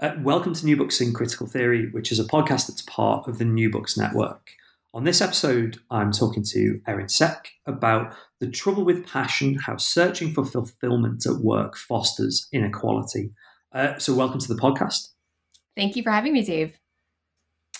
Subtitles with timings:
[0.00, 3.38] Uh, welcome to New Books in Critical Theory, which is a podcast that's part of
[3.38, 4.50] the New Books Network.
[4.92, 10.34] On this episode, I'm talking to Erin Cech about the trouble with passion, how searching
[10.34, 13.30] for fulfillment at work fosters inequality.
[13.72, 15.10] Uh, so, welcome to the podcast.
[15.76, 16.76] Thank you for having me, Dave.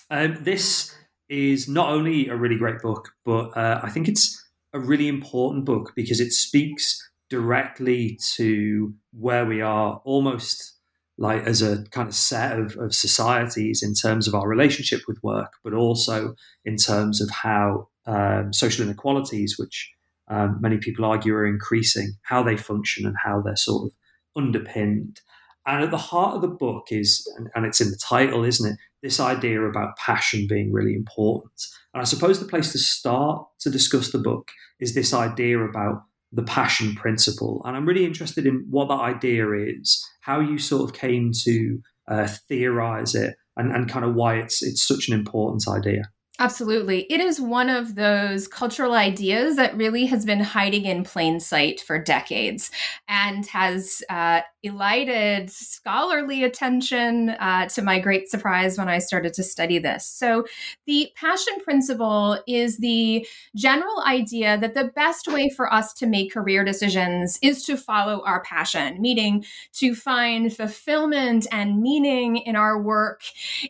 [0.09, 0.95] Um, this
[1.29, 4.41] is not only a really great book, but uh, I think it's
[4.73, 10.74] a really important book because it speaks directly to where we are almost
[11.17, 15.23] like as a kind of set of, of societies in terms of our relationship with
[15.23, 19.93] work, but also in terms of how um, social inequalities, which
[20.29, 23.97] um, many people argue are increasing, how they function and how they're sort of
[24.37, 25.21] underpinned.
[25.67, 28.73] And at the heart of the book is, and, and it's in the title, isn't
[28.73, 28.79] it?
[29.03, 31.53] This idea about passion being really important.
[31.93, 34.49] And I suppose the place to start to discuss the book
[34.81, 36.03] is this idea about
[36.35, 37.63] the passion principle.
[37.65, 41.79] And I'm really interested in what that idea is, how you sort of came to
[42.09, 46.11] uh, theorize it, and, and kind of why it's it's such an important idea.
[46.41, 47.03] Absolutely.
[47.13, 51.81] It is one of those cultural ideas that really has been hiding in plain sight
[51.81, 52.73] for decades
[53.09, 59.45] and has uh, elided scholarly attention uh, to my great surprise when I started to
[59.45, 60.07] study this.
[60.07, 60.45] So,
[60.87, 63.25] the passion principle is the
[63.55, 68.25] general idea that the best way for us to make career decisions is to follow
[68.27, 69.45] our passion, meaning
[69.75, 73.23] to find fulfillment and meaning in our work,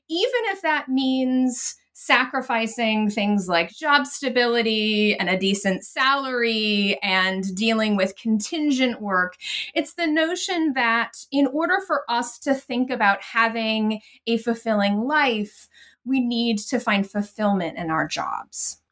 [0.09, 7.97] even if that means sacrificing things like job stability and a decent salary and dealing
[7.97, 9.37] with contingent work.
[9.75, 15.67] It's the notion that in order for us to think about having a fulfilling life,
[16.05, 18.83] we need to find fulfillment in our jobs.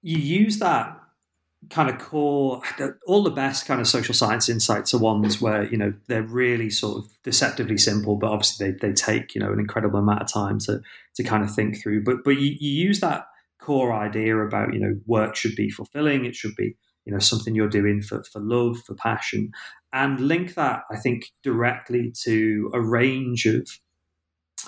[0.00, 1.03] You use that
[1.70, 2.60] kind of core
[3.06, 6.70] all the best kind of social science insights are ones where you know they're really
[6.70, 10.32] sort of deceptively simple but obviously they, they take you know an incredible amount of
[10.32, 10.80] time to
[11.14, 12.02] to kind of think through.
[12.02, 13.26] But but you, you use that
[13.60, 16.76] core idea about you know work should be fulfilling it should be
[17.06, 19.50] you know something you're doing for, for love for passion
[19.94, 23.66] and link that i think directly to a range of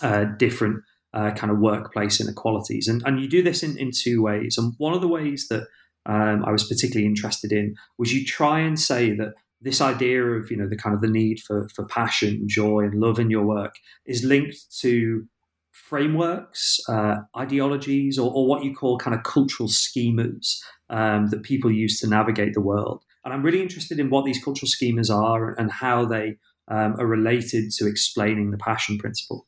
[0.02, 0.82] uh, different
[1.16, 2.88] uh, kind of workplace inequalities.
[2.88, 5.66] And, and you do this in, in two ways and one of the ways that
[6.06, 10.50] um, I was particularly interested in was you try and say that this idea of
[10.50, 13.44] you know the kind of the need for for passion, joy, and love in your
[13.44, 13.74] work
[14.06, 15.26] is linked to
[15.72, 20.56] frameworks, uh, ideologies, or, or, what you call kind of cultural schemas
[20.88, 23.04] um, that people use to navigate the world.
[23.24, 27.06] And I'm really interested in what these cultural schemas are and how they um, are
[27.06, 29.46] related to explaining the passion principle.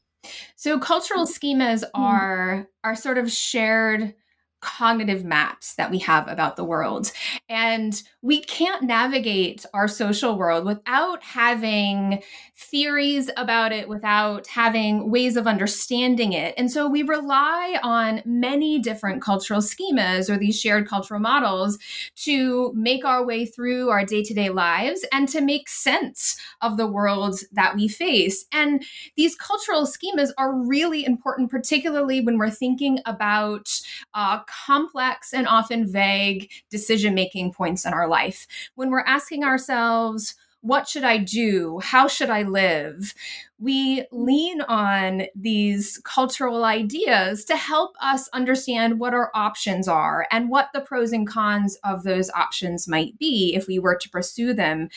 [0.57, 2.03] So cultural schemas hmm.
[2.03, 4.15] are are sort of shared
[4.61, 7.13] cognitive maps that we have about the world.
[7.49, 12.23] And we can't navigate our social world without having
[12.57, 16.53] theories about it, without having ways of understanding it.
[16.59, 21.79] And so we rely on many different cultural schemas or these shared cultural models
[22.17, 26.77] to make our way through our day to day lives and to make sense of
[26.77, 28.45] the world that we face.
[28.53, 28.85] And
[29.17, 33.71] these cultural schemas are really important, particularly when we're thinking about
[34.15, 38.47] uh, complex and often vague decision making points in our life.
[38.75, 41.81] When we're asking ourselves, what should I do?
[41.83, 43.15] How should I live?
[43.61, 50.51] We lean on these cultural ideas to help us understand what our options are and
[50.51, 54.53] what the pros and cons of those options might be if we were to pursue
[54.53, 54.89] them.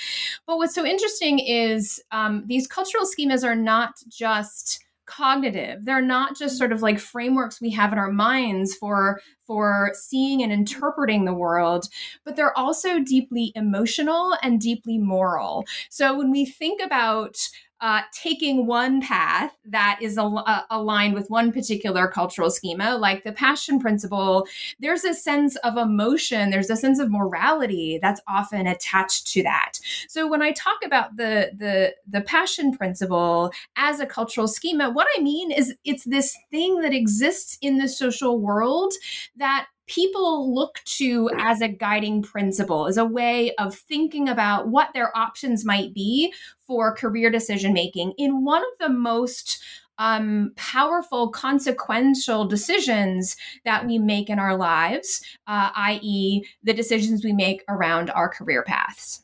[0.48, 5.86] But what's so interesting is um, these cultural schemas are not just cognitive.
[5.86, 6.58] They're not just mm.
[6.58, 11.34] sort of like frameworks we have in our minds for for seeing and interpreting the
[11.34, 11.88] world
[12.26, 15.66] but they're also deeply emotional and deeply moral.
[15.90, 17.38] So when we think about
[17.82, 23.24] uh, taking one path that is al- uh, aligned with one particular cultural schema, like
[23.24, 24.46] the passion principle,
[24.80, 29.74] there's a sense of emotion, there's a sense of morality that's often attached to that.
[30.08, 35.08] So when I talk about the the the passion principle as a cultural schema, what
[35.18, 38.94] I mean is it's this thing that exists in the social world
[39.38, 44.90] that people look to as a guiding principle, as a way of thinking about what
[44.94, 46.34] their options might be
[46.66, 49.62] for career decision making in one of the most
[49.98, 53.36] um, powerful, consequential decisions
[53.66, 58.64] that we make in our lives, uh, i.e., the decisions we make around our career
[58.64, 59.24] paths.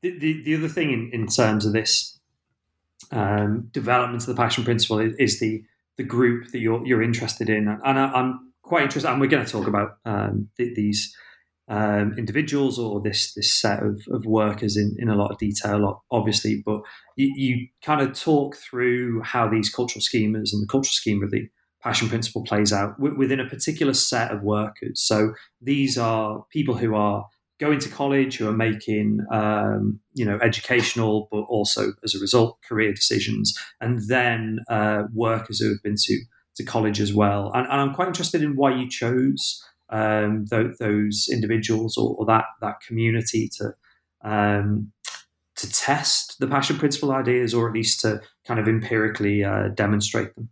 [0.00, 2.18] The, the, the other thing in, in terms of this
[3.10, 5.62] um, development of the passion principle is, is, the
[5.98, 9.10] the group that you're you're interested in, and I, am quite interesting.
[9.10, 11.14] And we're going to talk about um, th- these
[11.68, 16.04] um, individuals or this this set of, of workers in, in a lot of detail,
[16.10, 16.62] obviously.
[16.64, 16.82] But
[17.16, 21.30] you, you kind of talk through how these cultural schemas and the cultural scheme of
[21.30, 21.48] the
[21.82, 25.02] passion principle plays out w- within a particular set of workers.
[25.02, 27.26] So these are people who are
[27.60, 32.58] going to college, who are making um, you know educational, but also as a result
[32.68, 36.20] career decisions, and then uh, workers who have been to
[36.56, 37.50] to college as well.
[37.54, 42.26] And, and I'm quite interested in why you chose um, th- those individuals or, or,
[42.26, 43.74] that that community to
[44.24, 44.92] um,
[45.56, 50.34] to test the passion principle ideas, or at least to kind of empirically uh, demonstrate
[50.34, 50.48] them.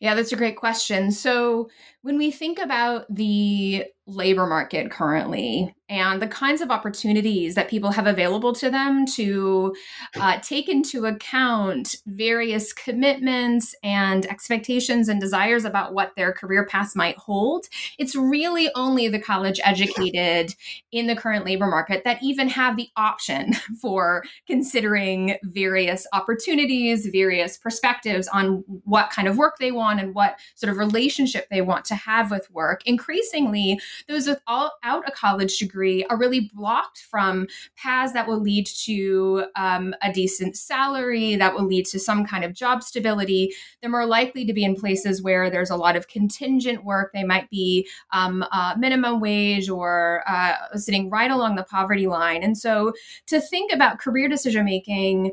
[0.00, 1.10] Yeah, that's a great question.
[1.10, 1.68] So,
[2.02, 7.92] when we think about the labor market currently and the kinds of opportunities that people
[7.92, 9.74] have available to them to
[10.20, 16.96] uh, take into account various commitments and expectations and desires about what their career paths
[16.96, 17.66] might hold,
[17.98, 20.54] it's really only the college educated
[20.90, 27.56] in the current labor market that even have the option for considering various opportunities, various
[27.56, 31.84] perspectives on what kind of work they want and what sort of relationship they want
[31.84, 32.82] to have with work.
[32.86, 33.78] Increasingly,
[34.08, 37.46] those without a college degree are really blocked from
[37.76, 42.44] paths that will lead to um, a decent salary, that will lead to some kind
[42.44, 43.52] of job stability.
[43.80, 47.12] They're more likely to be in places where there's a lot of contingent work.
[47.12, 52.42] They might be um, uh, minimum wage or uh, sitting right along the poverty line.
[52.42, 52.92] And so
[53.26, 55.32] to think about career decision making,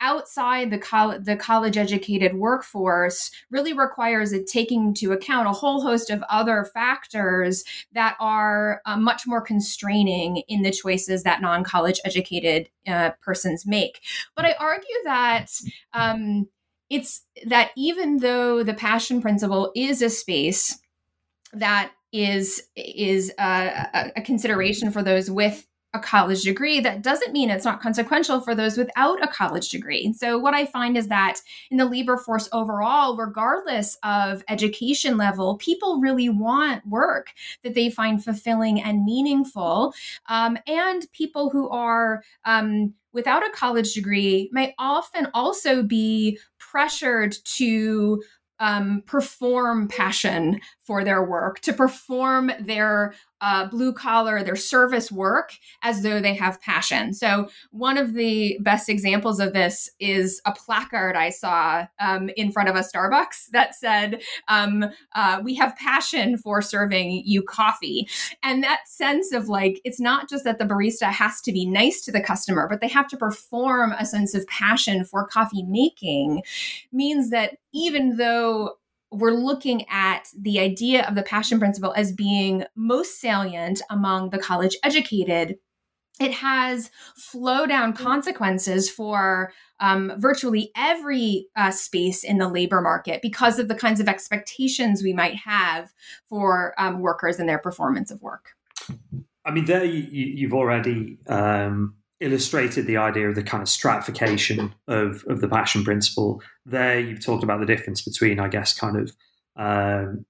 [0.00, 5.82] outside the, college, the college educated workforce really requires it taking into account a whole
[5.82, 11.64] host of other factors that are uh, much more constraining in the choices that non
[11.64, 14.00] college educated uh, persons make.
[14.34, 15.50] But I argue that.
[15.92, 16.48] Um,
[16.90, 20.78] it's that even though the passion principle is a space
[21.52, 25.66] that is is a, a, consideration for those with
[25.98, 30.04] a college degree, that doesn't mean it's not consequential for those without a college degree.
[30.04, 31.40] And so, what I find is that
[31.70, 37.28] in the labor force overall, regardless of education level, people really want work
[37.62, 39.92] that they find fulfilling and meaningful.
[40.28, 47.36] Um, and people who are um, without a college degree may often also be pressured
[47.44, 48.22] to
[48.60, 53.12] um, perform passion for their work, to perform their
[53.42, 55.52] uh, blue collar, their service work
[55.82, 57.12] as though they have passion.
[57.12, 62.50] So, one of the best examples of this is a placard I saw um, in
[62.50, 68.08] front of a Starbucks that said, um, uh, We have passion for serving you coffee.
[68.42, 72.00] And that sense of like, it's not just that the barista has to be nice
[72.06, 76.42] to the customer, but they have to perform a sense of passion for coffee making
[76.92, 78.77] means that even though
[79.10, 84.38] we're looking at the idea of the passion principle as being most salient among the
[84.38, 85.58] college educated
[86.20, 93.22] it has flow down consequences for um, virtually every uh, space in the labor market
[93.22, 95.92] because of the kinds of expectations we might have
[96.28, 98.56] for um, workers and their performance of work.
[99.44, 104.74] I mean, there you, have already um, illustrated the idea of the kind of stratification
[104.88, 106.42] of, of the passion principle.
[106.66, 109.12] There, you've talked about the difference between, I guess, kind of
[109.56, 110.24] um,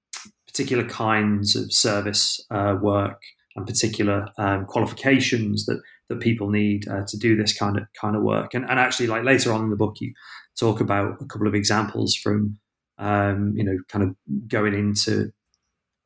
[0.47, 3.23] particular kinds of service uh, work
[3.57, 8.16] and particular um, qualifications that that people need uh, to do this kind of kind
[8.16, 8.54] of work.
[8.54, 10.14] And, and actually, like later on in the book, you
[10.59, 12.59] talk about a couple of examples from
[12.99, 15.33] um, you know, kind of going into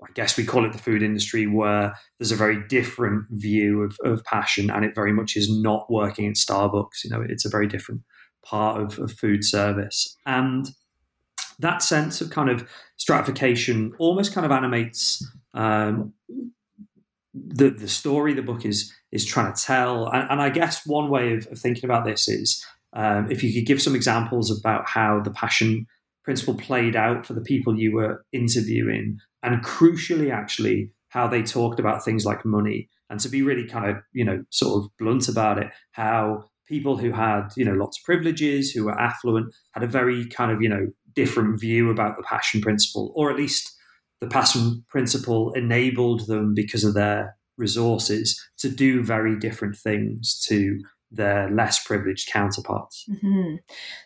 [0.09, 3.97] I guess we call it the food industry, where there's a very different view of,
[4.05, 7.05] of passion, and it very much is not working at Starbucks.
[7.05, 8.03] You know, it's a very different
[8.45, 10.69] part of, of food service, and
[11.59, 16.13] that sense of kind of stratification almost kind of animates um,
[17.35, 20.09] the the story the book is is trying to tell.
[20.09, 23.53] And, and I guess one way of, of thinking about this is um, if you
[23.53, 25.87] could give some examples about how the passion
[26.25, 31.81] principle played out for the people you were interviewing and crucially, actually, how they talked
[31.81, 32.89] about things like money.
[33.11, 36.97] And to be really kind of, you know, sort of blunt about it, how people
[36.97, 40.63] who had, you know, lots of privileges, who were affluent, had a very kind of,
[40.63, 43.77] you know, different view about the passion principle, or at least
[44.21, 50.81] the passion principle enabled them because of their resources to do very different things to
[51.11, 53.05] their less privileged counterparts.
[53.11, 53.57] Mm-hmm.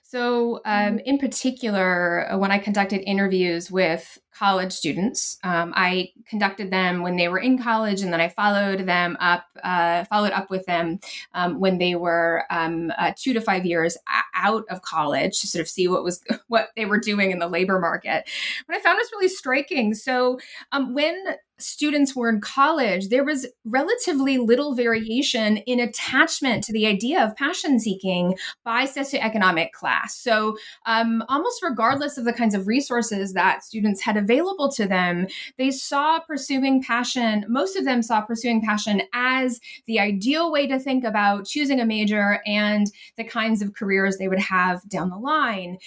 [0.09, 6.71] So, um, in particular, uh, when I conducted interviews with college students, um, I conducted
[6.71, 10.49] them when they were in college, and then I followed them up, uh, followed up
[10.49, 11.01] with them
[11.35, 13.97] um, when they were um, uh, two to five years
[14.37, 17.49] out of college to sort of see what was what they were doing in the
[17.49, 18.29] labor market.
[18.67, 19.93] What I found was really striking.
[19.93, 20.39] So,
[20.71, 21.17] um, when
[21.59, 27.37] students were in college, there was relatively little variation in attachment to the idea of
[27.37, 29.96] passion seeking by socioeconomic class.
[30.09, 35.27] So, um, almost regardless of the kinds of resources that students had available to them,
[35.59, 40.79] they saw pursuing passion, most of them saw pursuing passion as the ideal way to
[40.79, 45.17] think about choosing a major and the kinds of careers they would have down the
[45.17, 45.79] line.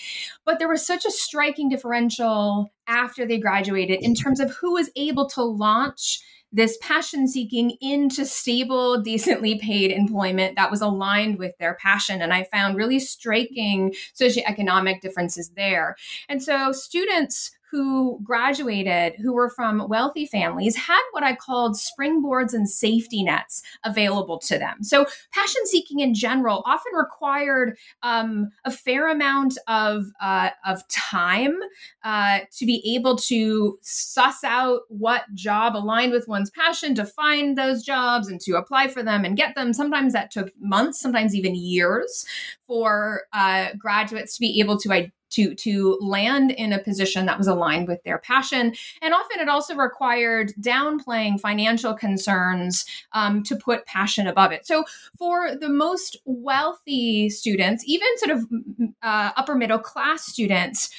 [0.45, 4.89] But there was such a striking differential after they graduated in terms of who was
[4.95, 11.57] able to launch this passion seeking into stable, decently paid employment that was aligned with
[11.59, 12.21] their passion.
[12.21, 15.95] And I found really striking socioeconomic differences there.
[16.27, 22.53] And so students who graduated, who were from wealthy families, had what I called springboards
[22.53, 24.83] and safety nets available to them.
[24.83, 31.57] So, passion seeking in general often required um, a fair amount of, uh, of time
[32.03, 37.57] uh, to be able to suss out what job aligned with one's passion, to find
[37.57, 39.73] those jobs and to apply for them and get them.
[39.73, 42.25] Sometimes that took months, sometimes even years
[42.67, 44.89] for uh, graduates to be able to
[45.31, 48.73] to to land in a position that was aligned with their passion.
[49.01, 54.65] And often it also required downplaying financial concerns um, to put passion above it.
[54.65, 54.83] So
[55.17, 58.45] for the most wealthy students even sort of
[59.01, 60.89] uh, upper middle class students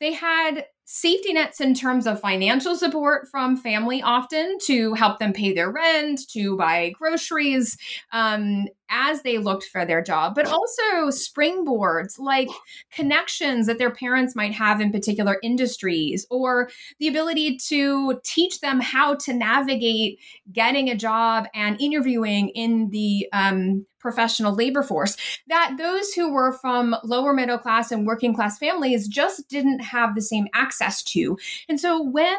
[0.00, 5.32] they had safety nets in terms of financial support from family often to help them
[5.32, 7.78] pay their rent to buy groceries
[8.12, 12.48] um, as they looked for their job, but also springboards like
[12.92, 18.80] connections that their parents might have in particular industries, or the ability to teach them
[18.80, 20.18] how to navigate
[20.52, 25.16] getting a job and interviewing in the um, professional labor force.
[25.48, 30.14] That those who were from lower middle class and working class families just didn't have
[30.14, 31.38] the same access to.
[31.68, 32.38] And so when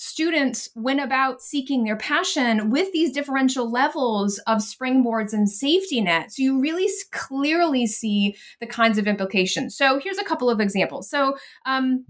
[0.00, 6.38] students went about seeking their passion with these differential levels of springboards and safety nets,
[6.38, 9.76] you really clearly see the kinds of implications.
[9.76, 11.10] So here's a couple of examples.
[11.10, 11.36] So
[11.66, 12.04] um,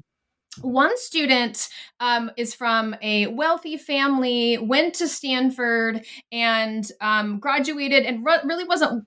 [0.60, 1.66] one student
[1.98, 8.64] um, is from a wealthy family, went to Stanford, and um, graduated, and re- really
[8.64, 9.06] wasn't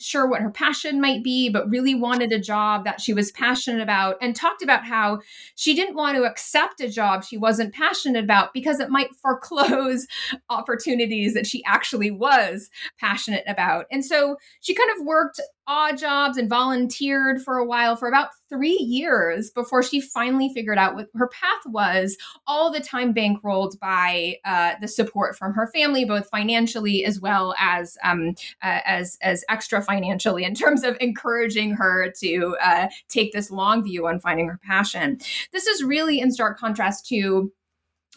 [0.00, 3.82] sure what her passion might be, but really wanted a job that she was passionate
[3.82, 5.20] about, and talked about how
[5.54, 10.06] she didn't want to accept a job she wasn't passionate about because it might foreclose
[10.50, 13.86] opportunities that she actually was passionate about.
[13.90, 18.30] And so she kind of worked odd jobs and volunteered for a while for about
[18.48, 22.16] three years before she finally figured out what her path was
[22.46, 27.54] all the time bankrolled by uh, the support from her family both financially as well
[27.58, 33.32] as um, uh, as as extra financially in terms of encouraging her to uh, take
[33.32, 35.18] this long view on finding her passion
[35.52, 37.52] this is really in stark contrast to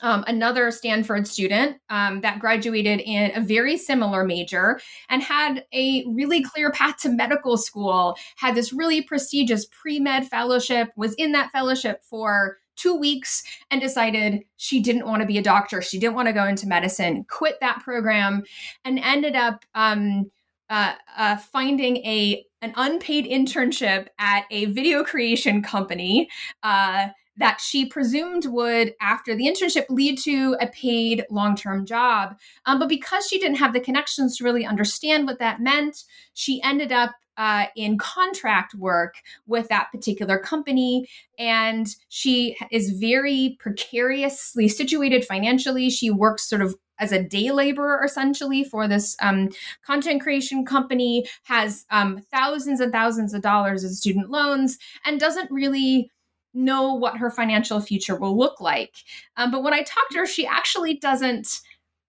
[0.01, 6.05] um, another Stanford student um, that graduated in a very similar major and had a
[6.07, 11.31] really clear path to medical school, had this really prestigious pre med fellowship, was in
[11.31, 15.81] that fellowship for two weeks and decided she didn't want to be a doctor.
[15.81, 18.43] She didn't want to go into medicine, quit that program,
[18.83, 20.29] and ended up um,
[20.69, 26.29] uh, uh, finding a an unpaid internship at a video creation company.
[26.63, 27.07] Uh,
[27.38, 32.38] that she presumed would, after the internship, lead to a paid long term job.
[32.65, 36.62] Um, but because she didn't have the connections to really understand what that meant, she
[36.63, 41.07] ended up uh, in contract work with that particular company.
[41.38, 45.89] And she is very precariously situated financially.
[45.89, 49.49] She works sort of as a day laborer essentially for this um,
[49.85, 55.51] content creation company, has um, thousands and thousands of dollars in student loans, and doesn't
[55.51, 56.09] really
[56.53, 58.95] know what her financial future will look like.
[59.37, 61.59] Um, but when I talked to her, she actually doesn't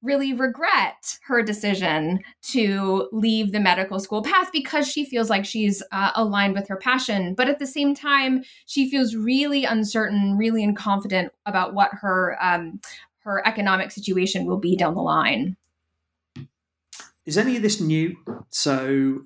[0.02, 5.82] really regret her decision to leave the medical school path because she feels like she's
[5.90, 7.34] uh, aligned with her passion.
[7.34, 12.80] But at the same time, she feels really uncertain, really unconfident about what her um,
[13.26, 15.56] her economic situation will be down the line.
[17.26, 18.16] Is any of this new?
[18.50, 19.22] So,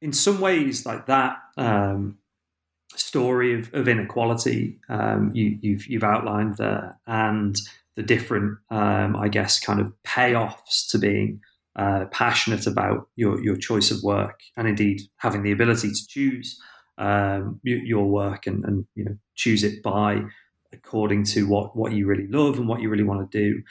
[0.00, 2.16] in some ways, like that, um,
[2.94, 7.54] story of, of inequality um, you, you've, you've outlined there, and
[7.94, 11.40] the different, um, I guess, kind of payoffs to being
[11.76, 16.58] uh, passionate about your your choice of work, and indeed having the ability to choose
[16.96, 20.22] um, your work and, and you know choose it by
[20.76, 23.62] according to what what you really love and what you really want to do.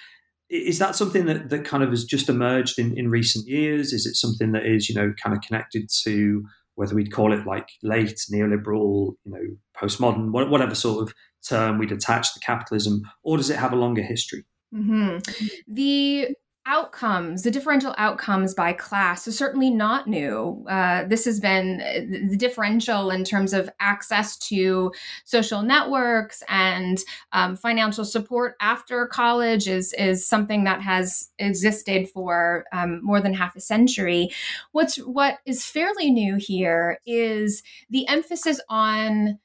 [0.49, 3.91] Is that something that, that kind of has just emerged in, in recent years?
[3.91, 6.43] Is it something that is, you know, kind of connected to
[6.75, 11.15] whether we'd call it like late neoliberal, you know, postmodern, whatever sort of
[11.47, 14.45] term we'd attach to capitalism, or does it have a longer history?
[14.73, 15.73] Mm-hmm.
[15.73, 16.29] The
[16.65, 20.65] outcomes, the differential outcomes by class is certainly not new.
[20.69, 24.91] Uh, this has been uh, the differential in terms of access to
[25.25, 26.99] social networks and
[27.33, 33.33] um, financial support after college is, is something that has existed for um, more than
[33.33, 34.29] half a century.
[34.71, 39.39] What's what is fairly new here is the emphasis on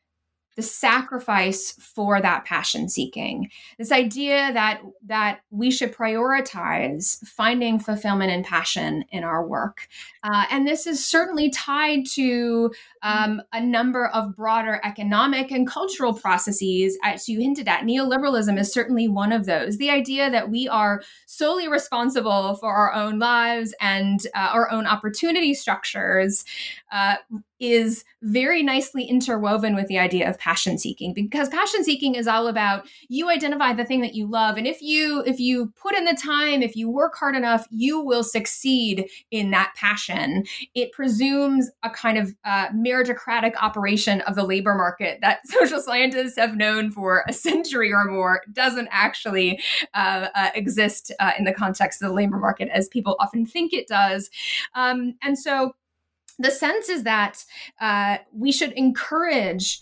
[0.56, 3.50] the sacrifice for that passion seeking.
[3.78, 9.88] This idea that that we should prioritize finding fulfillment and passion in our work.
[10.22, 12.70] Uh, and this is certainly tied to
[13.02, 17.82] um, a number of broader economic and cultural processes as you hinted at.
[17.84, 19.78] Neoliberalism is certainly one of those.
[19.78, 24.86] The idea that we are solely responsible for our own lives and uh, our own
[24.86, 26.44] opportunity structures
[26.90, 27.16] uh,
[27.58, 32.46] is very nicely interwoven with the idea of passion seeking because passion seeking is all
[32.46, 36.04] about you identify the thing that you love and if you if you put in
[36.04, 40.44] the time if you work hard enough you will succeed in that passion.
[40.74, 46.36] It presumes a kind of uh, meritocratic operation of the labor market that social scientists
[46.36, 49.60] have known for a century or more doesn't actually
[49.94, 53.72] uh, uh, exist uh, in the context of the labor market as people often think
[53.72, 54.30] it does.
[54.74, 55.72] Um, and so
[56.40, 57.44] the sense is that
[57.80, 59.80] uh, we should encourage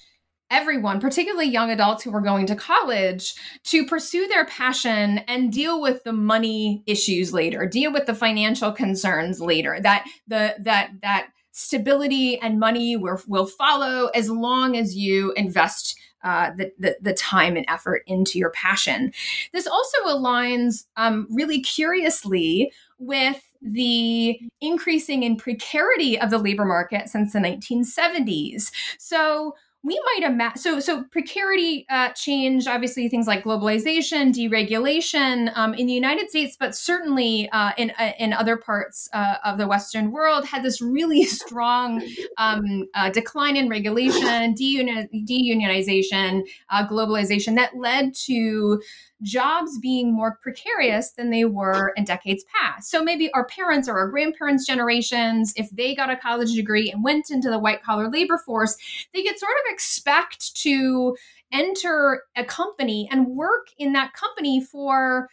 [0.50, 3.35] everyone, particularly young adults who are going to college,
[3.65, 8.73] to pursue their passion and deal with the money issues later, deal with the financial
[8.73, 9.79] concerns later.
[9.81, 15.99] That the that that stability and money will, will follow as long as you invest
[16.23, 19.12] uh, the, the, the, time and effort into your passion.
[19.53, 27.09] This also aligns um, really curiously with the increasing in precarity of the labor market
[27.09, 28.71] since the 1970s.
[28.99, 35.73] So we might imagine so so precarity uh, change obviously things like globalization deregulation um,
[35.75, 39.68] in the united states but certainly uh, in uh, in other parts uh, of the
[39.68, 42.03] western world had this really strong
[42.38, 48.83] um, uh, decline in regulation deunionization uh, globalization that led to
[49.22, 52.90] jobs being more precarious than they were in decades past.
[52.90, 57.02] So maybe our parents or our grandparents' generations, if they got a college degree and
[57.02, 58.76] went into the white collar labor force,
[59.12, 61.16] they could sort of expect to
[61.52, 65.28] enter a company and work in that company for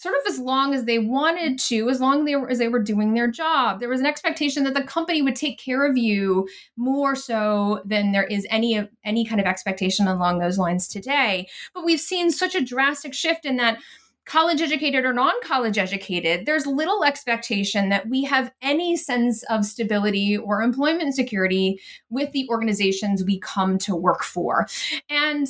[0.00, 2.68] sort of as long as they wanted to, as long as they were, as they
[2.68, 3.80] were doing their job.
[3.80, 8.12] There was an expectation that the company would take care of you more so than
[8.12, 11.48] there is any of any kind of expectation along those lines today.
[11.74, 13.78] But we've seen such a drastic shift in that
[14.24, 19.66] college educated or non college educated, there's little expectation that we have any sense of
[19.66, 24.66] stability or employment security with the organizations we come to work for.
[25.10, 25.48] And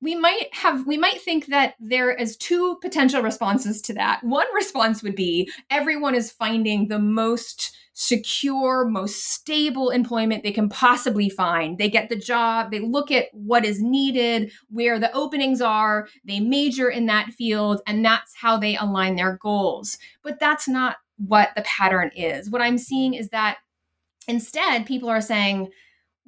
[0.00, 4.22] we might have we might think that there is two potential responses to that.
[4.22, 10.68] One response would be everyone is finding the most secure most stable employment they can
[10.68, 11.78] possibly find.
[11.78, 16.38] They get the job they look at what is needed where the openings are they
[16.38, 19.98] major in that field and that's how they align their goals.
[20.22, 22.48] But that's not what the pattern is.
[22.50, 23.58] What i'm seeing is that
[24.28, 25.68] instead people are saying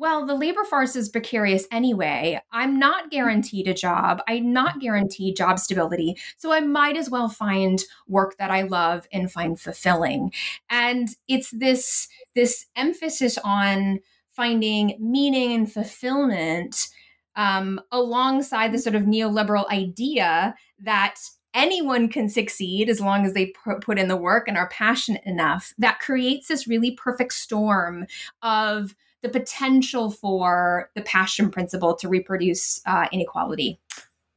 [0.00, 2.40] well, the labor force is precarious anyway.
[2.50, 4.22] I'm not guaranteed a job.
[4.26, 6.16] I'm not guaranteed job stability.
[6.38, 10.32] So I might as well find work that I love and find fulfilling.
[10.70, 16.88] And it's this this emphasis on finding meaning and fulfillment
[17.36, 21.16] um, alongside the sort of neoliberal idea that
[21.52, 25.74] anyone can succeed as long as they put in the work and are passionate enough
[25.76, 28.06] that creates this really perfect storm
[28.40, 33.80] of the potential for the passion principle to reproduce uh, inequality.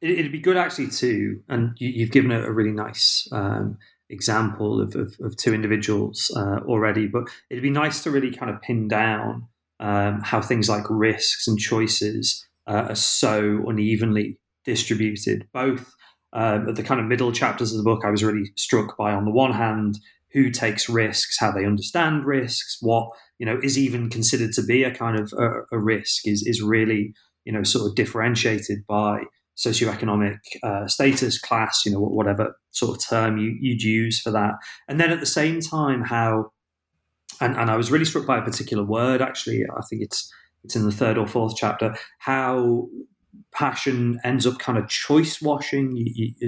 [0.02, 3.78] It'd be good actually too, and you, have given a, really nice um,
[4.10, 8.52] example of, of, of, two individuals uh, already, but it'd be nice to really kind
[8.52, 9.48] of pin down
[9.80, 15.48] um, how things like risks and choices uh, are so unevenly distributed.
[15.54, 15.93] Both
[16.34, 19.13] um, at the kind of middle chapters of the book, I was really struck by,
[19.13, 20.00] on the one hand,
[20.34, 24.84] who takes risks, how they understand risks, what you know is even considered to be
[24.84, 27.13] a kind of a, a risk is is really
[27.46, 29.24] you know sort of differentiated by
[29.58, 34.56] socioeconomic uh, status, class, you know, whatever sort of term you, you'd use for that.
[34.88, 36.52] And then at the same time, how,
[37.39, 40.32] and, and I was really struck by a particular word, actually, I think it's,
[40.63, 42.88] it's in the third or fourth chapter, how
[43.54, 45.98] passion ends up kind of choice washing,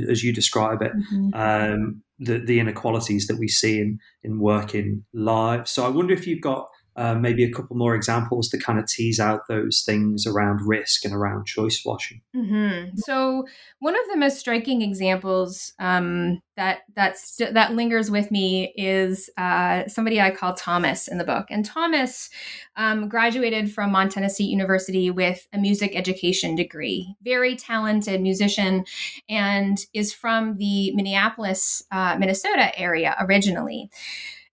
[0.10, 1.30] as you describe it, mm-hmm.
[1.34, 5.72] um, the, the inequalities that we see in, in working lives.
[5.72, 8.88] So I wonder if you've got uh, maybe a couple more examples to kind of
[8.88, 12.22] tease out those things around risk and around choice washing.
[12.34, 12.96] Mm-hmm.
[12.98, 13.46] So
[13.80, 19.88] one of the most striking examples um, that that's that lingers with me is uh,
[19.88, 22.30] somebody I call Thomas in the book, and Thomas
[22.78, 27.16] um, graduated from Montana State University with a music education degree.
[27.24, 28.86] Very talented musician,
[29.28, 33.90] and is from the Minneapolis, uh, Minnesota area originally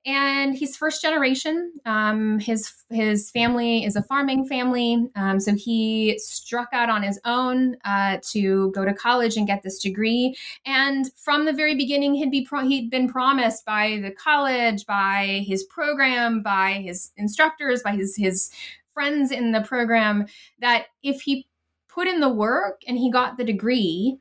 [0.04, 1.72] and he's first generation.
[1.86, 7.20] Um, his his family is a farming family, um, so he struck out on his
[7.24, 10.36] own uh, to go to college and get this degree.
[10.66, 15.44] And from the very beginning, he'd be pro- he'd been promised by the college, by
[15.46, 18.50] his program, by his instructors, by his his
[18.92, 20.26] friends in the program
[20.60, 21.46] that if he
[21.88, 24.18] put in the work and he got the degree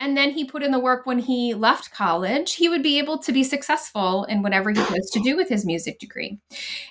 [0.00, 3.18] and then he put in the work when he left college, he would be able
[3.18, 6.38] to be successful in whatever he chose to do with his music degree.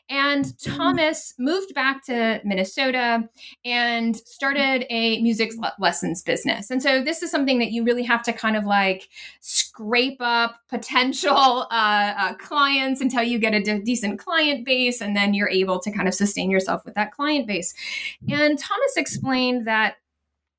[0.10, 0.76] And mm-hmm.
[0.76, 3.30] Thomas moved back to Minnesota
[3.64, 6.70] and started a music lessons business.
[6.70, 9.08] And so this is something that you really have to kind of like
[9.40, 11.38] scrape up potential
[11.72, 15.80] uh, uh, clients until you get a de- decent client base, and then you're able
[15.80, 17.74] to kind of sustain yourself with that client base.
[18.30, 19.96] And Thomas explained that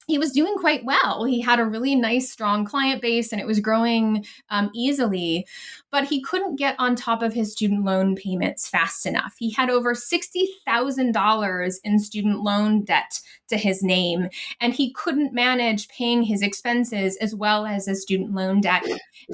[0.08, 1.24] he was doing quite well.
[1.24, 5.46] He had a really nice, strong client base and it was growing um, easily,
[5.90, 9.34] but he couldn't get on top of his student loan payments fast enough.
[9.38, 14.28] He had over $60,000 in student loan debt to his name,
[14.60, 18.84] and he couldn't manage paying his expenses as well as his student loan debt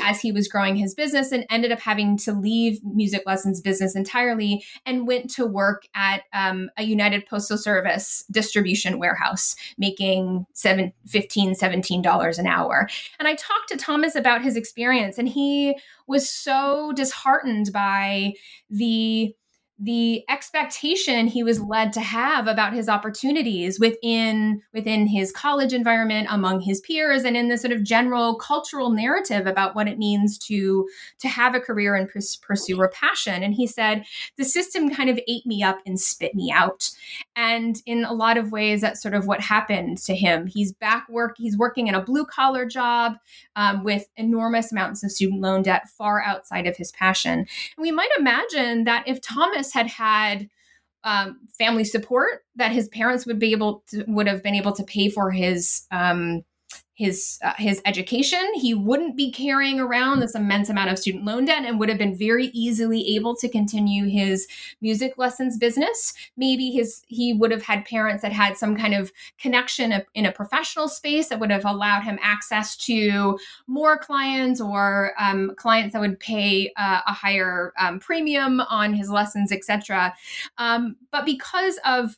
[0.03, 3.95] as he was growing his business and ended up having to leave music lessons business
[3.95, 10.93] entirely and went to work at um, a United Postal Service distribution warehouse, making seven,
[11.07, 12.89] 15 $17 an hour.
[13.19, 18.33] And I talked to Thomas about his experience, and he was so disheartened by
[18.71, 19.35] the
[19.85, 26.27] the expectation he was led to have about his opportunities within within his college environment
[26.31, 30.39] among his peers and in the sort of general cultural narrative about what it means
[30.39, 33.43] to to have a career and pers- pursue a passion.
[33.43, 34.07] And he said
[34.39, 36.91] the system kind of ate me up and spit me out.
[37.37, 40.47] And in a lot of ways that's sort of what happened to him.
[40.47, 43.17] He's back work he's working in a blue collar job
[43.55, 47.41] um, with enormous amounts of student loan debt far outside of his passion.
[47.41, 47.49] And
[47.83, 50.49] we might imagine that if thomas had had
[51.05, 54.85] um, family support that his parents would be able to would have been able to
[54.85, 56.43] pay for his um,
[56.95, 61.45] his uh, his education he wouldn't be carrying around this immense amount of student loan
[61.45, 64.47] debt and would have been very easily able to continue his
[64.81, 66.15] music lessons business.
[66.37, 70.33] Maybe his he would have had parents that had some kind of connection in a
[70.33, 76.01] professional space that would have allowed him access to more clients or um, clients that
[76.01, 80.15] would pay uh, a higher um, premium on his lessons etc
[80.59, 82.17] um, but because of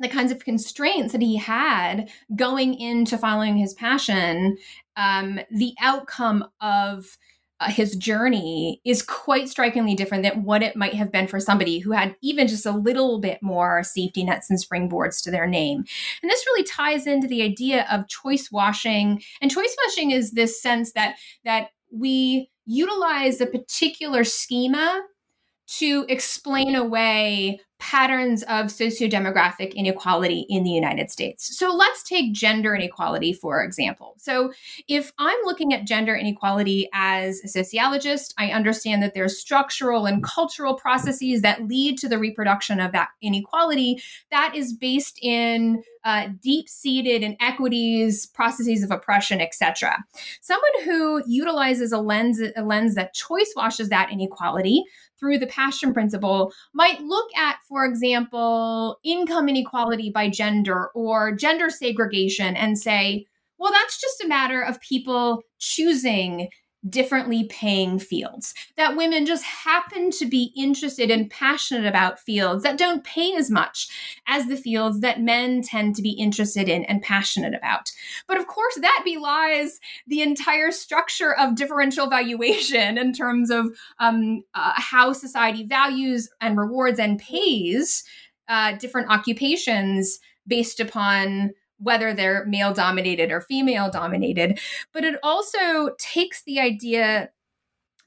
[0.00, 4.56] the kinds of constraints that he had going into following his passion,
[4.96, 7.16] um, the outcome of
[7.58, 11.78] uh, his journey is quite strikingly different than what it might have been for somebody
[11.78, 15.78] who had even just a little bit more safety nets and springboards to their name.
[16.22, 19.22] And this really ties into the idea of choice washing.
[19.40, 25.02] And choice washing is this sense that that we utilize a particular schema
[25.66, 31.58] to explain away patterns of sociodemographic inequality in the United States.
[31.58, 34.14] So let's take gender inequality, for example.
[34.18, 34.52] So
[34.88, 40.22] if I'm looking at gender inequality as a sociologist, I understand that there's structural and
[40.22, 46.28] cultural processes that lead to the reproduction of that inequality that is based in uh,
[46.40, 50.04] deep-seated inequities, processes of oppression, etc.
[50.40, 54.84] Someone who utilizes a lens, a lens that choice washes that inequality
[55.18, 61.70] through the passion principle might look at, for example, income inequality by gender or gender
[61.70, 63.26] segregation and say,
[63.58, 66.48] well, that's just a matter of people choosing
[66.88, 68.54] differently paying fields.
[68.76, 73.50] That women just happen to be interested and passionate about fields that don't pay as
[73.50, 73.88] much
[74.26, 77.90] as the fields that men tend to be interested in and passionate about.
[78.26, 84.42] But of course, that belies the entire structure of differential valuation in terms of um,
[84.54, 88.04] uh, how society values and rewards and pays
[88.48, 94.58] uh, different occupations based upon whether they're male dominated or female dominated.
[94.92, 97.30] But it also takes the idea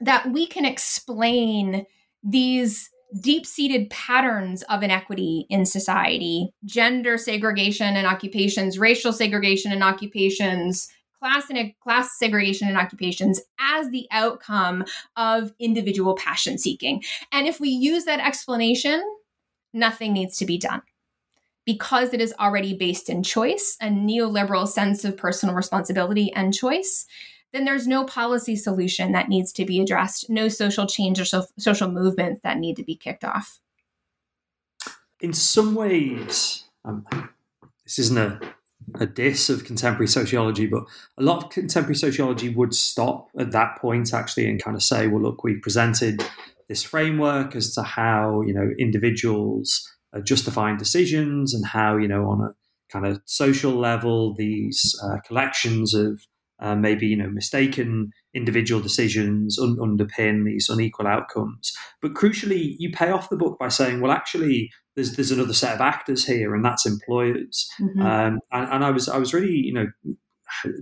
[0.00, 1.86] that we can explain
[2.22, 9.82] these deep seated patterns of inequity in society gender segregation in occupations, racial segregation in
[9.82, 14.84] occupations, class and class segregation in occupations as the outcome
[15.16, 17.02] of individual passion seeking.
[17.32, 19.02] And if we use that explanation,
[19.72, 20.82] nothing needs to be done.
[21.66, 27.06] Because it is already based in choice, a neoliberal sense of personal responsibility and choice,
[27.52, 31.44] then there's no policy solution that needs to be addressed, no social change or so,
[31.58, 33.60] social movements that need to be kicked off.
[35.20, 37.04] In some ways, um,
[37.84, 38.40] this isn't a,
[38.94, 40.84] a diss of contemporary sociology, but
[41.18, 45.08] a lot of contemporary sociology would stop at that point actually and kind of say,
[45.08, 46.24] well, look, we presented
[46.68, 52.28] this framework as to how you know individuals are justifying decisions and how you know
[52.28, 52.54] on a
[52.92, 56.20] kind of social level these uh, collections of
[56.60, 61.72] uh, maybe you know mistaken individual decisions un- underpin these unequal outcomes.
[62.02, 65.74] But crucially, you pay off the book by saying, well, actually, there's there's another set
[65.74, 67.68] of actors here, and that's employers.
[67.80, 68.02] Mm-hmm.
[68.02, 69.86] Um, and, and I was I was really you know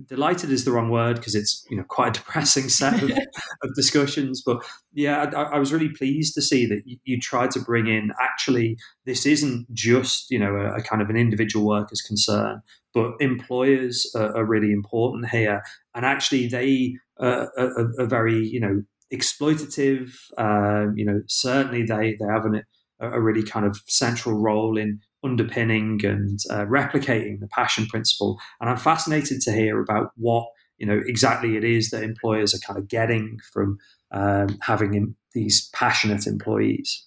[0.07, 3.11] delighted is the wrong word because it's you know quite a depressing set of,
[3.63, 7.51] of discussions but yeah I, I, was really pleased to see that you, you, tried
[7.51, 11.65] to bring in actually this isn't just you know a, a kind of an individual
[11.65, 12.61] worker's concern
[12.93, 15.63] but employers are, are really important here
[15.95, 18.81] and actually they uh, are, are, very you know
[19.13, 22.63] exploitative um, you know certainly they they have an,
[22.99, 28.39] a really kind of central role in underpinning and uh, replicating the passion principle.
[28.59, 30.45] And I'm fascinated to hear about what
[30.77, 33.77] you know exactly it is that employers are kind of getting from
[34.11, 37.05] um, having in, these passionate employees.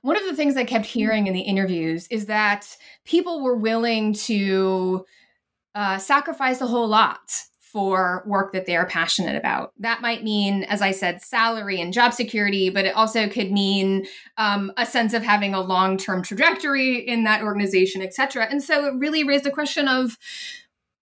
[0.00, 4.12] One of the things I kept hearing in the interviews is that people were willing
[4.14, 5.04] to
[5.74, 7.20] uh, sacrifice a whole lot
[7.72, 9.72] for work that they are passionate about.
[9.78, 14.06] That might mean, as I said, salary and job security, but it also could mean
[14.36, 18.44] um, a sense of having a long term trajectory in that organization, et cetera.
[18.44, 20.18] And so it really raised the question of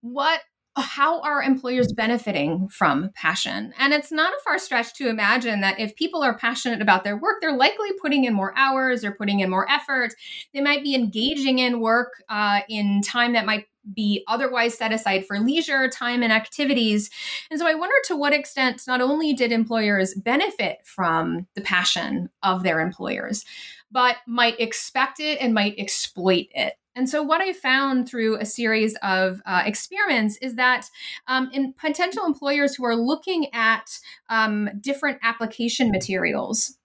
[0.01, 0.41] what
[0.77, 3.73] how are employers benefiting from passion?
[3.79, 7.17] And it's not a far stretch to imagine that if people are passionate about their
[7.17, 10.15] work, they're likely putting in more hours, they're putting in more effort.
[10.55, 15.27] They might be engaging in work uh, in time that might be otherwise set aside
[15.27, 17.11] for leisure time and activities.
[17.51, 22.31] And so I wonder to what extent not only did employers benefit from the passion
[22.43, 23.45] of their employers,
[23.91, 26.75] but might expect it and might exploit it.
[27.01, 30.91] And so, what I found through a series of uh, experiments is that
[31.29, 36.77] um, in potential employers who are looking at um, different application materials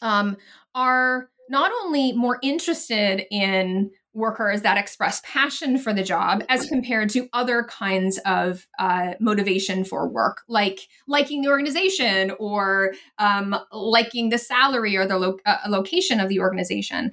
[0.00, 0.38] um,
[0.74, 7.10] are not only more interested in workers that express passion for the job as compared
[7.10, 14.28] to other kinds of uh, motivation for work like liking the organization or um, liking
[14.28, 17.10] the salary or the lo- uh, location of the organization.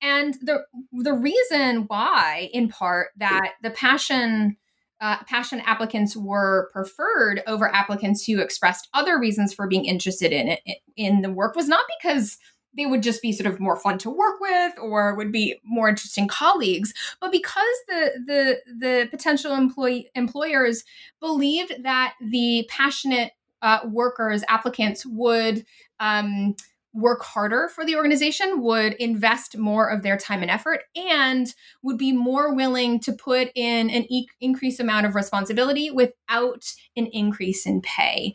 [0.00, 4.56] And the the reason why in part that the passion
[5.00, 10.48] uh, passion applicants were preferred over applicants who expressed other reasons for being interested in
[10.48, 12.38] it in the work was not because
[12.76, 15.88] they would just be sort of more fun to work with or would be more
[15.88, 16.92] interesting colleagues.
[17.20, 20.84] But because the the the potential employee employers
[21.20, 25.64] believed that the passionate uh, workers applicants would
[26.00, 26.54] um,
[26.98, 31.96] work harder for the organization, would invest more of their time and effort, and would
[31.96, 36.64] be more willing to put in an e- increased amount of responsibility without
[36.96, 38.34] an increase in pay.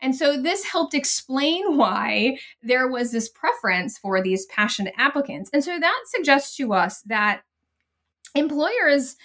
[0.00, 5.50] And so this helped explain why there was this preference for these passionate applicants.
[5.52, 7.42] And so that suggests to us that
[8.34, 9.16] employers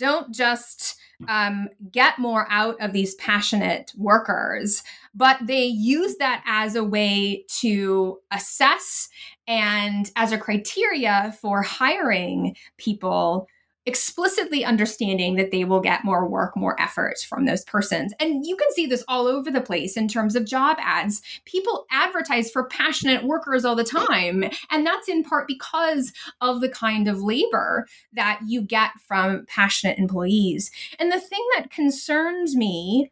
[0.00, 4.82] don't just um, get more out of these passionate workers,
[5.14, 9.10] but they use that as a way to assess
[9.46, 13.46] and as a criteria for hiring people
[13.86, 18.12] explicitly understanding that they will get more work, more effort from those persons.
[18.20, 21.22] And you can see this all over the place in terms of job ads.
[21.46, 24.44] People advertise for passionate workers all the time.
[24.70, 29.98] And that's in part because of the kind of labor that you get from passionate
[29.98, 30.70] employees.
[30.98, 33.10] And the thing that concerns me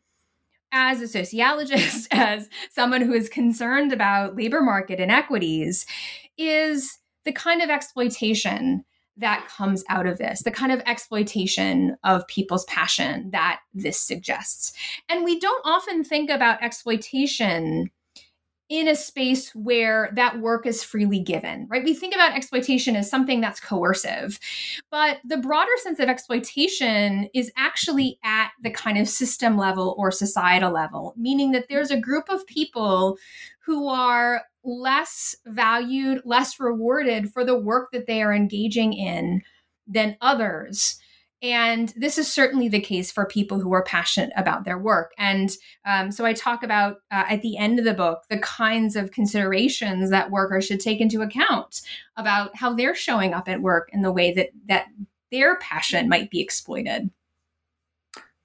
[0.70, 5.86] as a sociologist, as someone who is concerned about labor market inequities,
[6.36, 8.84] is the kind of exploitation
[9.18, 14.72] that comes out of this, the kind of exploitation of people's passion that this suggests.
[15.08, 17.90] And we don't often think about exploitation
[18.68, 21.84] in a space where that work is freely given, right?
[21.84, 24.38] We think about exploitation as something that's coercive,
[24.90, 30.10] but the broader sense of exploitation is actually at the kind of system level or
[30.10, 33.16] societal level, meaning that there's a group of people
[33.64, 39.42] who are less valued, less rewarded for the work that they are engaging in
[39.86, 41.00] than others.
[41.40, 45.12] And this is certainly the case for people who are passionate about their work.
[45.16, 45.50] And
[45.84, 49.12] um, so I talk about uh, at the end of the book the kinds of
[49.12, 51.80] considerations that workers should take into account
[52.16, 54.88] about how they're showing up at work and the way that that
[55.30, 57.10] their passion might be exploited.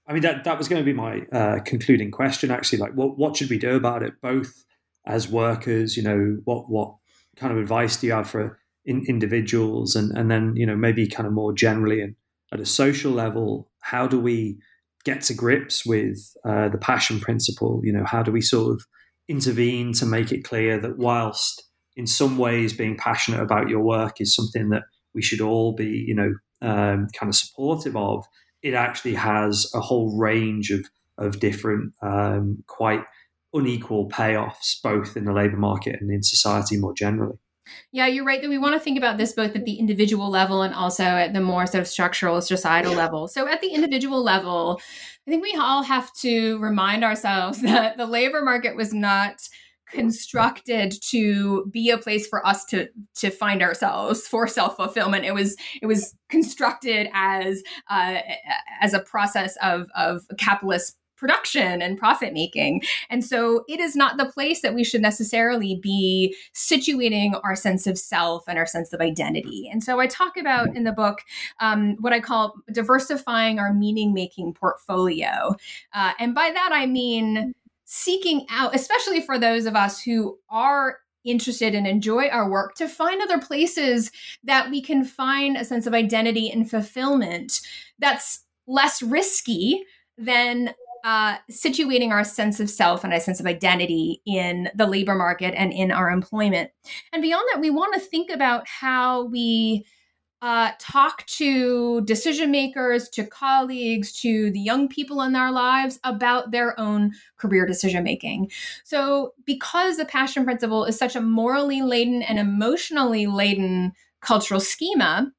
[0.05, 2.79] I mean, that, that was going to be my uh, concluding question, actually.
[2.79, 4.65] Like, what, what should we do about it, both
[5.05, 5.97] as workers?
[5.97, 6.95] You know, what, what
[7.37, 9.95] kind of advice do you have for in, individuals?
[9.95, 12.15] And, and then, you know, maybe kind of more generally and
[12.51, 14.57] at a social level, how do we
[15.03, 17.81] get to grips with uh, the passion principle?
[17.83, 18.85] You know, how do we sort of
[19.27, 21.63] intervene to make it clear that whilst
[21.95, 26.05] in some ways being passionate about your work is something that we should all be,
[26.07, 28.25] you know, um, kind of supportive of,
[28.61, 30.85] it actually has a whole range of
[31.19, 33.03] of different, um, quite
[33.53, 37.37] unequal payoffs, both in the labour market and in society more generally.
[37.91, 40.63] Yeah, you're right that we want to think about this both at the individual level
[40.63, 43.27] and also at the more sort of structural societal level.
[43.27, 44.81] So at the individual level,
[45.27, 49.35] I think we all have to remind ourselves that the labor market was not
[49.91, 55.23] constructed to be a place for us to to find ourselves for self fulfillment.
[55.23, 58.17] It was it was constructed as uh,
[58.81, 62.81] as a process of of capitalist production and profit making.
[63.09, 67.87] And so it is not the place that we should necessarily be situating our sense
[67.87, 69.69] of self and our sense of identity.
[69.71, 71.21] And so I talk about in the book
[71.61, 75.55] um, what I call diversifying our meaning making portfolio.
[75.93, 77.53] Uh, and by that, I mean
[77.85, 82.89] seeking out, especially for those of us who are interested and enjoy our work to
[82.89, 84.11] find other places
[84.43, 87.61] that we can find a sense of identity and fulfillment
[87.97, 89.85] that's less risky
[90.17, 95.15] than uh, situating our sense of self and our sense of identity in the labor
[95.15, 96.71] market and in our employment.
[97.11, 99.85] And beyond that, we want to think about how we
[100.41, 106.51] uh, talk to decision makers, to colleagues, to the young people in our lives about
[106.51, 108.51] their own career decision making.
[108.83, 115.31] So, because the passion principle is such a morally laden and emotionally laden cultural schema,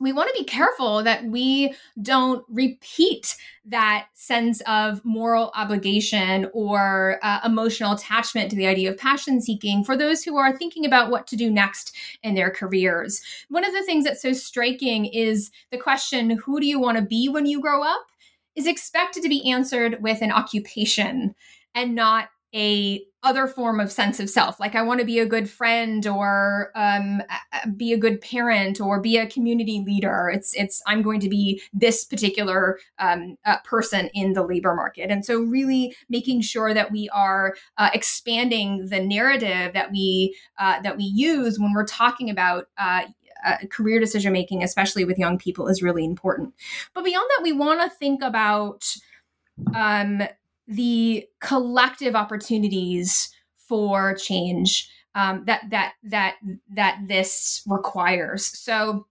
[0.00, 3.36] we want to be careful that we don't repeat
[3.66, 9.84] that sense of moral obligation or uh, emotional attachment to the idea of passion seeking
[9.84, 13.20] for those who are thinking about what to do next in their careers.
[13.50, 17.04] One of the things that's so striking is the question who do you want to
[17.04, 18.06] be when you grow up?
[18.56, 21.36] Is expected to be answered with an occupation
[21.74, 25.26] and not a other form of sense of self like i want to be a
[25.26, 27.22] good friend or um,
[27.76, 31.60] be a good parent or be a community leader it's it's i'm going to be
[31.72, 36.90] this particular um, uh, person in the labor market and so really making sure that
[36.90, 42.30] we are uh, expanding the narrative that we uh, that we use when we're talking
[42.30, 43.02] about uh,
[43.44, 46.52] uh, career decision making, especially with young people, is really important.
[46.94, 48.84] But beyond that, we want to think about
[49.74, 50.22] um,
[50.70, 53.30] the collective opportunities
[53.68, 56.36] for change um, that that that
[56.74, 58.46] that this requires.
[58.46, 59.06] So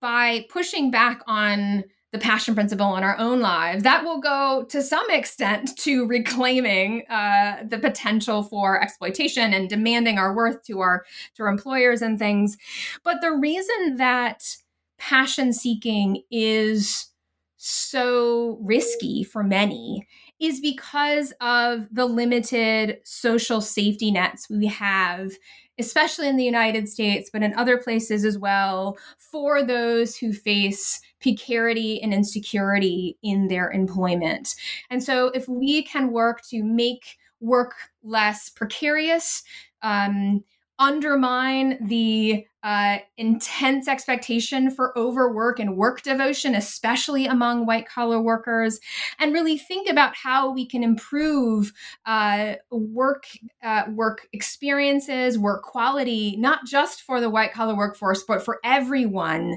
[0.00, 4.80] by pushing back on the passion principle in our own lives, that will go to
[4.80, 11.04] some extent to reclaiming uh, the potential for exploitation and demanding our worth to our
[11.34, 12.56] to our employers and things.
[13.04, 14.56] But the reason that
[14.98, 17.10] passion seeking is
[17.58, 20.06] so risky for many
[20.40, 25.32] is because of the limited social safety nets we have,
[25.78, 31.00] especially in the United States, but in other places as well, for those who face
[31.20, 34.54] precarity and insecurity in their employment.
[34.90, 39.42] And so, if we can work to make work less precarious,
[39.82, 40.44] um,
[40.78, 48.78] undermine the uh, intense expectation for overwork and work devotion, especially among white collar workers,
[49.18, 51.72] and really think about how we can improve
[52.04, 53.24] uh, work
[53.62, 59.56] uh, work experiences, work quality, not just for the white collar workforce, but for everyone.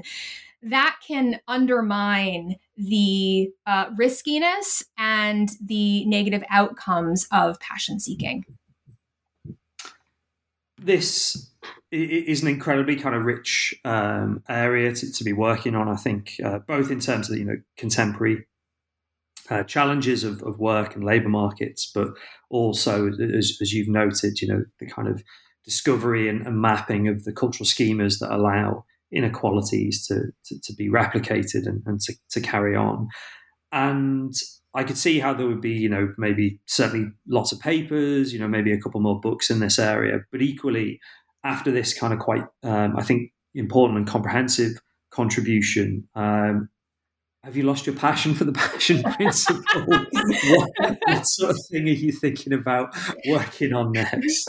[0.62, 8.46] That can undermine the uh, riskiness and the negative outcomes of passion seeking
[10.84, 11.50] this
[11.90, 15.88] is an incredibly kind of rich um, area to, to, be working on.
[15.88, 18.46] I think uh, both in terms of you know contemporary
[19.50, 22.08] uh, challenges of, of work and labour markets, but
[22.48, 25.22] also, as, as, you've noted, you know, the kind of
[25.64, 30.88] discovery and, and mapping of the cultural schemas that allow inequalities to, to, to be
[30.88, 33.08] replicated and, and to, to carry on.
[33.72, 34.32] And
[34.74, 38.38] I could see how there would be, you know, maybe certainly lots of papers, you
[38.38, 40.20] know, maybe a couple more books in this area.
[40.30, 40.98] But equally,
[41.44, 46.70] after this kind of quite, um, I think, important and comprehensive contribution, um,
[47.44, 49.84] have you lost your passion for the passion principle?
[49.84, 52.94] what, what, sort of thing are you thinking about
[53.28, 54.48] working on next?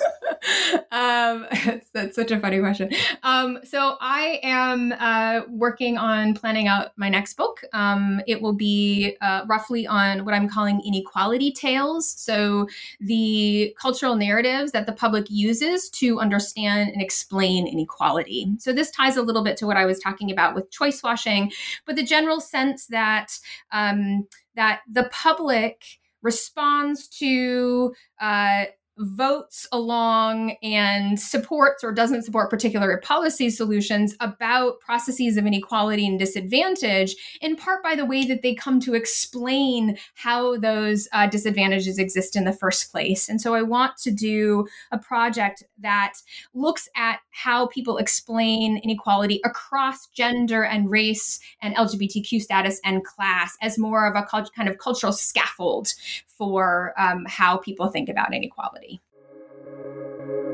[0.91, 1.47] Um,
[1.93, 2.91] that's, such a funny question.
[3.23, 7.63] Um, so I am uh, working on planning out my next book.
[7.73, 12.07] Um, it will be uh, roughly on what I'm calling inequality tales.
[12.07, 12.67] So
[12.99, 18.53] the cultural narratives that the public uses to understand and explain inequality.
[18.59, 21.51] So this ties a little bit to what I was talking about with choice washing,
[21.85, 23.39] but the general sense that
[23.71, 25.83] um, that the public
[26.21, 28.65] responds to uh,
[28.97, 36.19] votes along and supports or doesn't support particular policy solutions about processes of inequality and
[36.19, 41.97] disadvantage, in part by the way that they come to explain how those uh, disadvantages
[41.97, 43.27] exist in the first place.
[43.29, 46.13] And so I want to do a project that
[46.53, 53.57] looks at how people explain inequality across gender and race and LGBTQ status and class
[53.61, 54.25] as more of a
[54.55, 55.93] kind of cultural scaffold
[56.27, 58.92] for um, how people think about inequality.
[59.83, 60.52] thank you